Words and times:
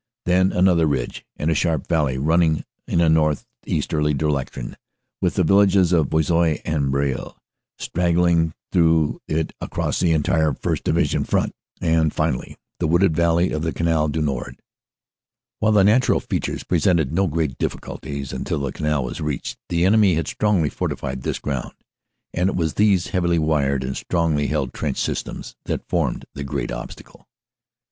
Then 0.25 0.51
another 0.51 0.87
ridge, 0.87 1.27
and 1.37 1.51
a 1.51 1.53
sharp 1.53 1.85
valley 1.85 2.17
running 2.17 2.65
in 2.87 3.01
a 3.01 3.07
north 3.07 3.45
easterly 3.67 4.15
direction, 4.15 4.75
with 5.21 5.35
the 5.35 5.43
villages 5.43 5.93
of 5.93 6.09
Buissy 6.09 6.59
and 6.65 6.91
Baralle 6.91 7.35
straggling 7.77 8.55
through 8.71 9.21
it 9.27 9.53
across 9.61 9.99
the 9.99 10.11
entire 10.11 10.53
1st. 10.53 10.83
Division 10.85 11.23
front. 11.23 11.53
And 11.79 12.11
finally 12.11 12.57
the 12.79 12.87
wooded 12.87 13.15
valley 13.15 13.51
of 13.51 13.61
the 13.61 13.71
Canal 13.71 14.07
du 14.07 14.23
Nord. 14.23 14.59
"While 15.59 15.73
the 15.73 15.83
natural 15.83 16.19
features 16.19 16.63
presented 16.63 17.11
no 17.13 17.27
great 17.27 17.59
difficulties 17.59 18.33
until 18.33 18.57
the 18.61 18.71
canal 18.71 19.03
was 19.03 19.21
reached 19.21 19.59
the 19.69 19.85
enemy 19.85 20.15
had 20.15 20.27
strongly 20.27 20.69
forti 20.71 20.95
fied 20.95 21.21
this 21.21 21.37
ground, 21.37 21.73
and 22.33 22.49
it 22.49 22.55
was 22.55 22.73
these 22.73 23.09
heavily 23.09 23.37
wired 23.37 23.83
and 23.83 23.95
strongly 23.95 24.47
held 24.47 24.73
trench 24.73 24.97
systems 24.97 25.55
that 25.65 25.87
formed 25.87 26.25
the 26.33 26.43
great 26.43 26.71
obstacle. 26.71 27.27